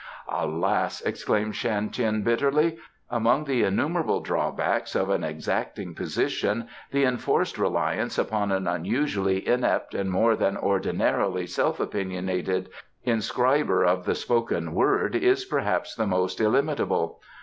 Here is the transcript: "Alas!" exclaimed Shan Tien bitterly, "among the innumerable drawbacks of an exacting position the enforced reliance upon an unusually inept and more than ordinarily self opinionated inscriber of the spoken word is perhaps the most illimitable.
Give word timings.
"Alas!" 0.29 1.01
exclaimed 1.01 1.55
Shan 1.55 1.89
Tien 1.91 2.23
bitterly, 2.23 2.75
"among 3.11 3.43
the 3.43 3.61
innumerable 3.61 4.19
drawbacks 4.19 4.95
of 4.95 5.11
an 5.11 5.23
exacting 5.23 5.93
position 5.93 6.67
the 6.89 7.03
enforced 7.03 7.59
reliance 7.59 8.17
upon 8.17 8.51
an 8.51 8.65
unusually 8.65 9.47
inept 9.47 9.93
and 9.93 10.09
more 10.09 10.35
than 10.35 10.57
ordinarily 10.57 11.45
self 11.45 11.79
opinionated 11.79 12.69
inscriber 13.05 13.83
of 13.85 14.03
the 14.05 14.15
spoken 14.15 14.73
word 14.73 15.13
is 15.15 15.45
perhaps 15.45 15.93
the 15.93 16.07
most 16.07 16.41
illimitable. 16.41 17.21